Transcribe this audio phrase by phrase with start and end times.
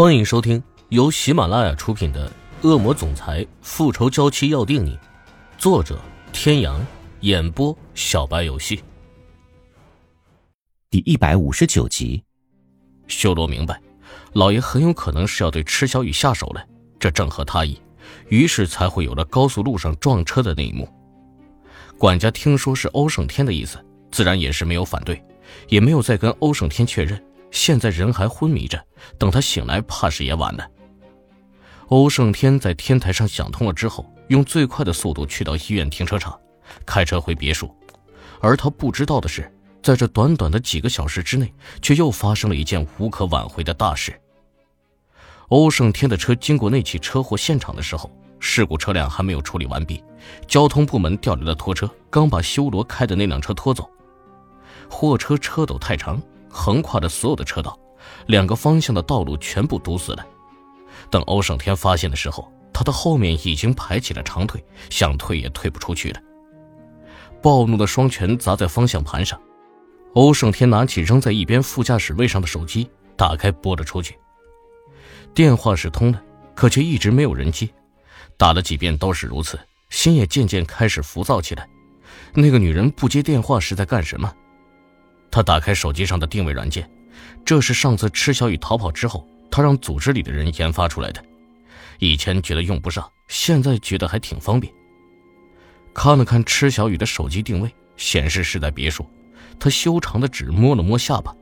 [0.00, 2.26] 欢迎收听由喜马拉雅出品的
[2.66, 4.96] 《恶魔总裁复仇娇妻要定你》，
[5.58, 6.00] 作者：
[6.32, 6.80] 天阳，
[7.20, 8.82] 演播：小白游戏。
[10.88, 12.24] 第一百五十九集，
[13.08, 13.78] 修罗明白，
[14.32, 16.64] 老爷很有可能是要对池小雨下手了，
[16.98, 17.78] 这正合他意，
[18.30, 20.88] 于是才会有了高速路上撞车的那一幕。
[21.98, 23.78] 管家听说是欧胜天的意思，
[24.10, 25.22] 自然也是没有反对，
[25.68, 27.22] 也没有再跟欧胜天确认。
[27.50, 28.82] 现在人还昏迷着，
[29.18, 30.68] 等他醒来，怕是也晚了。
[31.88, 36.38] 欧胜天在天台上想通了之后，用最快的速度去到医院停车场，
[36.86, 37.74] 开车回别墅。
[38.40, 44.18] 而他不知道的是，在这短短的几个小时之内，却又发生了一件无可挽回的大事。
[45.48, 50.02] 欧胜天的车经过那起车祸现场的时候，事故车辆还没有处理完毕，
[50.46, 53.90] 交通部门调来的拖车刚把修罗开的那辆车拖走，
[54.88, 56.22] 货车车斗太长。
[56.50, 57.78] 横跨着所有的车道，
[58.26, 60.26] 两个方向的道路全部堵死了。
[61.08, 66.20] 等欧胜天发现的时候，他的后面已经排起了长队，想退也退不出去了。
[67.40, 69.40] 暴怒的双拳砸在方向盘上，
[70.14, 74.18] 欧胜天拿起扔在一边副驾驶位上的手机，打开拨了出去。
[75.32, 76.20] 电话是通的，
[76.54, 77.68] 可却一直没有人接，
[78.36, 81.68] 打了几遍都是如此，心也渐渐开始浮躁起来。
[82.34, 84.32] 那个女人不接电话是在干什么？
[85.30, 86.88] 他打开手机上的定位软件，
[87.44, 91.22] 这是上次池小雨逃跑之后，他让组织里的人研发出来的。
[91.98, 94.72] 以前觉得用不上，现在觉得还挺方便。
[95.92, 99.06] 看了看池小雨的手机定位，显示是在别墅。
[99.58, 101.34] 他修长的指摸了摸下巴，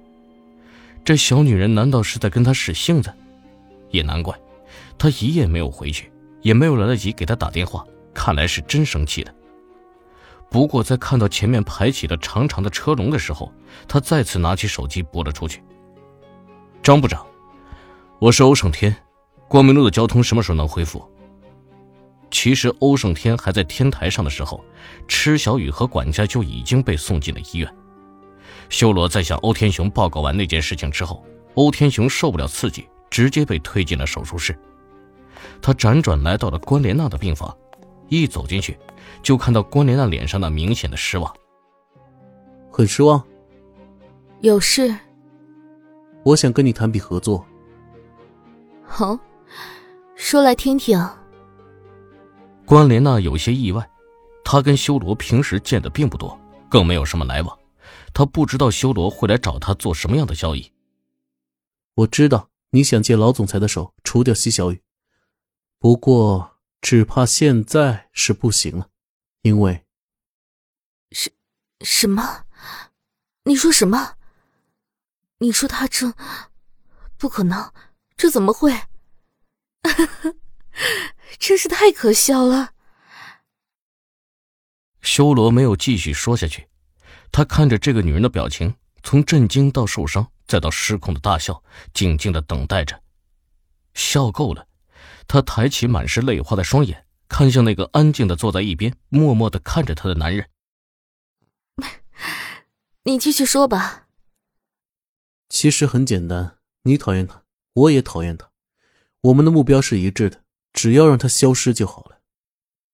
[1.04, 3.12] 这小女人难道是在跟他使性子？
[3.90, 4.36] 也难怪，
[4.98, 6.10] 他一夜没有回去，
[6.42, 9.32] 也没有来得及给他打电话，看来是真生气了。
[10.50, 13.52] 不过，在看到前面排起了长长的车龙的时候，
[13.86, 15.62] 他再次拿起手机拨了出去。
[16.82, 17.26] 张部长，
[18.18, 18.96] 我是欧胜天，
[19.46, 21.06] 光明路的交通什么时候能恢复？
[22.30, 24.64] 其实，欧胜天还在天台上的时候，
[25.06, 27.74] 池小雨和管家就已经被送进了医院。
[28.70, 34.58] 修罗在向欧天雄报告完那件事情之后，欧天雄受不了刺激，直接被推进了手术室。
[35.60, 37.54] 他辗转来到了关莲娜的病房，
[38.08, 38.78] 一走进去。
[39.22, 41.34] 就看到关莲娜脸上那明显的失望，
[42.70, 43.22] 很失望。
[44.42, 44.94] 有事，
[46.22, 47.44] 我想跟你谈笔合作。
[48.98, 49.18] 哦，
[50.14, 50.98] 说来听听。
[52.64, 53.90] 关莲娜有些意外，
[54.44, 56.38] 她跟修罗平时见的并不多，
[56.68, 57.58] 更没有什么来往，
[58.14, 60.70] 她不知道修罗会来找她做什么样的交易。
[61.94, 64.80] 我知道你想借老总裁的手除掉西小雨，
[65.80, 68.90] 不过只怕现在是不行了。
[69.42, 69.84] 因为，
[71.12, 71.30] 什
[71.80, 72.44] 什么？
[73.44, 74.16] 你说什么？
[75.38, 76.14] 你说他这
[77.16, 77.72] 不可能，
[78.16, 78.72] 这怎么会？
[81.38, 82.74] 真是太可笑了。
[85.00, 86.68] 修罗没有继续说下去，
[87.32, 91.62] 他看着这个女人的表情，从震惊到受伤，再到失控的大笑，
[91.94, 93.02] 静静的等待着。
[93.94, 94.67] 笑够了，
[95.28, 97.04] 他抬起满是泪花的双眼。
[97.30, 100.48] 看向那个安静的坐在一边、默默的看着他的男人，
[103.04, 104.06] 你继续说吧。
[105.50, 107.42] 其实很简单，你讨厌他，
[107.74, 108.48] 我也讨厌他，
[109.20, 110.40] 我们的目标是一致的，
[110.72, 112.18] 只要让他消失就好了。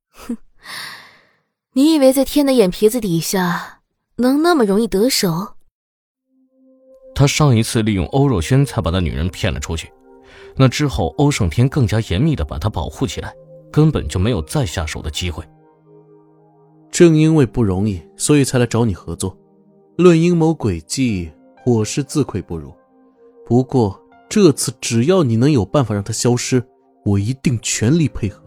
[0.08, 0.36] 哼，
[1.74, 3.82] 你以为在天的眼皮子底下
[4.16, 5.54] 能那么容易得手？
[7.14, 9.92] 他上一次利用欧若轩才把那女人骗了出去，
[10.56, 13.34] 那之后欧胜天更加严密的把他保护起来。
[13.74, 15.42] 根本就没有再下手的机会。
[16.92, 19.36] 正因为不容易，所以才来找你合作。
[19.96, 21.32] 论阴谋诡计，
[21.66, 22.72] 我是自愧不如。
[23.44, 26.64] 不过这次，只要你能有办法让他消失，
[27.04, 28.40] 我一定全力配合。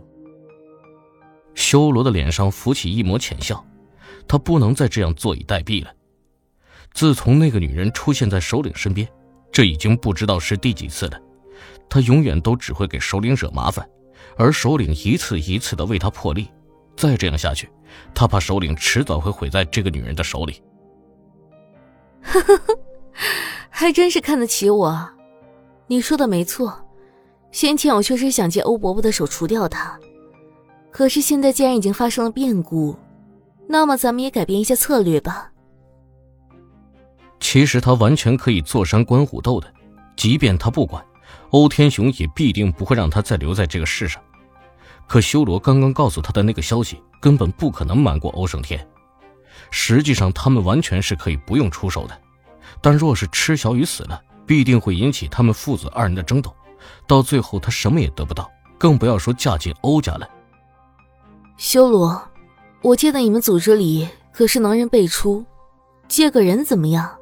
[1.55, 3.61] 修罗的脸上浮起一抹浅笑，
[4.29, 5.91] 他不能再这样坐以待毙了。
[6.93, 9.05] 自从那个女人出现在首领身边，
[9.51, 11.19] 这已经不知道是第几次了。
[11.89, 13.87] 他永远都只会给首领惹麻烦。
[14.35, 16.47] 而首领一次一次的为他破例，
[16.95, 17.69] 再这样下去，
[18.13, 20.61] 他怕首领迟早会毁在这个女人的手里。
[22.21, 22.79] 呵呵呵，
[23.69, 25.09] 还真是看得起我。
[25.87, 26.85] 你说的没错，
[27.51, 29.97] 先前我确实想借欧伯伯的手除掉他，
[30.91, 32.95] 可是现在既然已经发生了变故，
[33.67, 35.51] 那么咱们也改变一下策略吧。
[37.39, 39.73] 其实他完全可以坐山观虎斗的，
[40.15, 41.03] 即便他不管，
[41.51, 44.21] 欧天雄也必定不会让他再留在这个世上。
[45.07, 48.85] 可修罗刚刚告诉他的那个消息，根本不可能瞒过欧胜天。
[49.71, 52.21] 实际上，他们完全是可以不用出手的。
[52.81, 56.53] 但若是池小雨死了，必定会引起他们父子二人的争斗，
[57.07, 60.29] 到最后他什么也得不到，更不要说嫁进欧家了。
[61.57, 62.21] 修罗，
[62.81, 65.45] 我记得你们组织里可是能人辈出，
[66.07, 67.17] 借个人怎么样？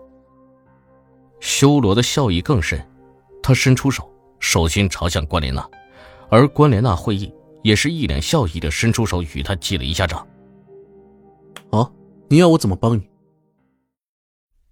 [1.39, 2.83] 修罗的笑意更深，
[3.41, 4.11] 他伸出手，
[4.45, 5.67] 手心朝向关莲娜，
[6.29, 7.33] 而关莲娜会意，
[7.63, 10.25] 也是一脸笑意的伸出手与他击了一下掌。
[11.71, 11.91] 啊，
[12.29, 13.09] 你要我怎么帮你？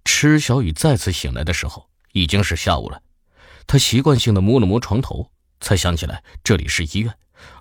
[0.06, 3.02] 池小雨再次醒来的时候，已经是下午了。
[3.66, 5.28] 他习惯性的摸了摸床头，
[5.60, 7.12] 才想起来这里是医院，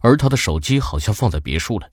[0.03, 1.89] 而他的手机好像放在别墅了。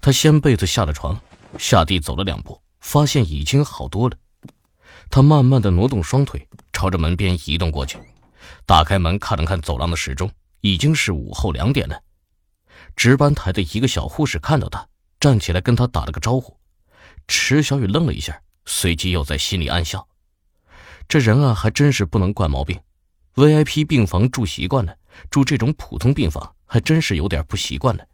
[0.00, 1.20] 他掀被子下了床，
[1.58, 4.16] 下地走了两步，发现已经好多了。
[5.10, 7.98] 他慢慢的挪动双腿，朝着门边移动过去，
[8.66, 10.30] 打开门看了看走廊的时钟，
[10.60, 12.02] 已经是午后两点了。
[12.96, 14.88] 值班台的一个小护士看到他，
[15.20, 16.56] 站起来跟他打了个招呼。
[17.26, 18.40] 池小雨愣了一下。
[18.70, 20.06] 随即又在心里暗笑
[21.08, 22.78] ：“这人啊，还真是不能惯毛病。
[23.34, 24.94] VIP 病房住习惯了，
[25.30, 28.06] 住这种普通病房还真是有点不习惯了。”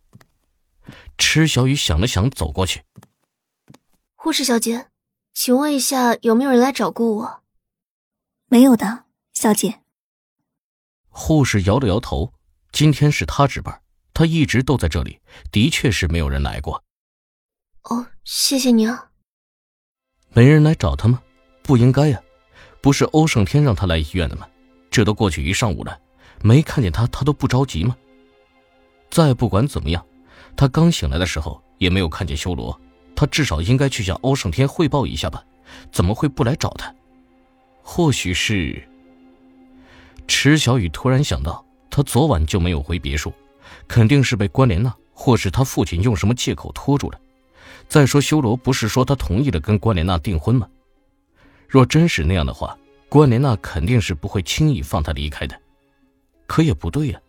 [1.19, 2.85] 池小雨想了想，走过去
[4.15, 4.87] ：“护士小姐，
[5.33, 7.43] 请问一下，有没有人来找过我
[8.47, 9.81] ？”“没有的，小姐。”
[11.17, 12.33] 护士摇了摇头
[12.73, 13.81] ：“今天是他值班，
[14.13, 15.21] 他一直都在这里，
[15.53, 16.83] 的确是没有人来过。
[17.89, 19.11] ”“哦，谢谢你啊。”
[20.35, 21.23] 没人来找他吗？
[21.63, 22.21] 不应该呀，
[22.83, 24.49] 不是欧胜天让他来医院的吗？
[24.91, 25.97] 这都过去一上午了，
[26.43, 27.97] 没看见他，他都不着急吗？
[29.09, 30.05] 再不管怎么样，
[30.57, 32.79] 他刚醒来的时候也没有看见修罗，
[33.15, 35.45] 他至少应该去向欧胜天汇报一下吧？
[35.93, 36.93] 怎么会不来找他？
[37.85, 38.89] 或许是……
[40.27, 43.33] 池小雨突然想到，他昨晚就没有回别墅，
[43.87, 47.21] 肯定是被关莲娜或是他父亲用什么借口拖住了。
[47.89, 50.67] 再说，修罗不是说他同意了跟关莲娜订婚吗？
[51.69, 52.77] 若真是那样的话，
[53.09, 55.61] 关莲娜肯定是不会轻易放他离开的。
[56.47, 57.21] 可也不对呀，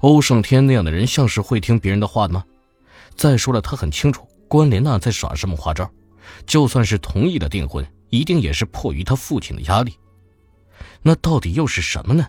[0.00, 2.44] 欧胜天那样的人像是会听别人的话的吗？
[3.16, 5.90] 再说了，他很清楚关莲娜在耍什么花招，
[6.46, 9.94] 就算是同意了订婚，一定也是迫于他父亲的压力。
[11.02, 12.26] 那到底又是什么呢？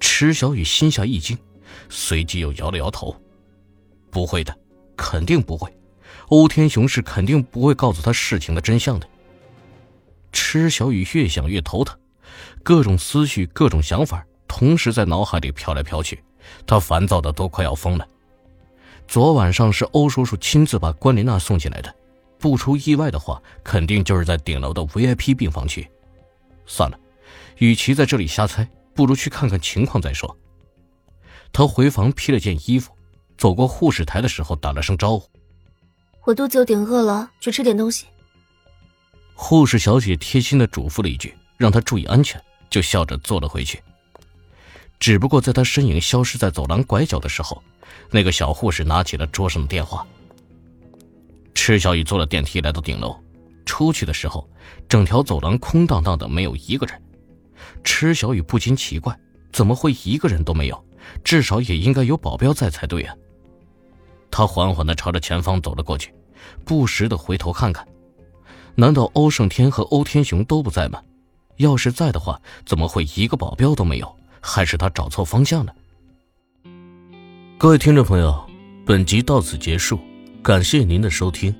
[0.00, 1.38] 池小雨心下一惊，
[1.88, 3.14] 随即又摇了摇头
[4.10, 4.56] ：“不会的，
[4.96, 5.72] 肯定不会。”
[6.28, 9.08] 欧天雄是肯定不会告诉他事情的真相的。
[10.32, 11.98] 池小雨越想越头疼，
[12.62, 16.22] 各种思绪、各种想法同时在脑海里飘来飘去，
[16.66, 18.06] 他烦躁的都快要疯了。
[19.06, 21.94] 昨晚上是欧叔叔亲自把关莲娜送进来的，
[22.38, 25.86] 不出意外的话，肯定就是在顶楼的 VIP 病房区。
[26.64, 26.98] 算了，
[27.58, 30.36] 与其在这里瞎猜，不如去看看情况再说。
[31.52, 32.92] 他回房披了件衣服，
[33.36, 35.28] 走过护士台的时候打了声招呼。
[36.24, 38.06] 我肚子有点饿了，去吃点东西。
[39.34, 42.40] 护士小姐贴心的嘱咐了一句，让他注意安全，
[42.70, 43.82] 就笑着坐了回去。
[45.00, 47.60] 只不过在他身影消失在走廊拐角的时候，
[48.10, 50.06] 那个小护士拿起了桌上的电话。
[51.54, 53.16] 池小雨坐了电梯来到顶楼，
[53.66, 54.48] 出去的时候，
[54.88, 57.01] 整条走廊空荡荡的，没有一个人。
[57.84, 59.18] 池小雨不禁奇怪，
[59.52, 60.84] 怎么会一个人都没有？
[61.24, 63.14] 至少也应该有保镖在才对啊。
[64.30, 66.14] 他缓缓的朝着前方走了过去，
[66.64, 67.86] 不时的回头看看，
[68.74, 71.02] 难道欧胜天和欧天雄都不在吗？
[71.56, 74.16] 要是在的话，怎么会一个保镖都没有？
[74.40, 75.74] 还是他找错方向了？
[77.58, 78.44] 各位听众朋友，
[78.86, 79.98] 本集到此结束，
[80.42, 81.54] 感谢您的收听。